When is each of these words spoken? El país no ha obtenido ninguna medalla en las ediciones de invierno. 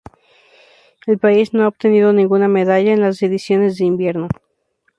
El 1.05 1.19
país 1.19 1.53
no 1.53 1.61
ha 1.63 1.67
obtenido 1.67 2.11
ninguna 2.11 2.47
medalla 2.47 2.91
en 2.91 3.01
las 3.01 3.21
ediciones 3.21 3.77
de 3.77 3.85
invierno. 3.85 4.29